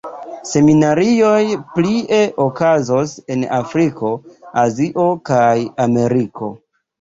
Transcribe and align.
Seminarioj 0.51 1.41
plie 1.75 2.21
okazos 2.45 3.13
en 3.35 3.45
Afriko, 3.59 4.11
Azio 4.63 5.07
kaj 5.33 5.55
Ameriko. 5.87 6.51